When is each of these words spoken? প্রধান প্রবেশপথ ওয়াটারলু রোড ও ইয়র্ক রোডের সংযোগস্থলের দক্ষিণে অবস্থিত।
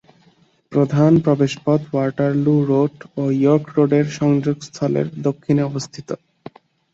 প্রধান 0.71 1.11
প্রবেশপথ 1.25 1.81
ওয়াটারলু 1.87 2.55
রোড 2.65 2.93
ও 3.17 3.23
ইয়র্ক 3.37 3.65
রোডের 3.75 4.05
সংযোগস্থলের 4.19 5.07
দক্ষিণে 5.27 5.61
অবস্থিত। 5.63 6.09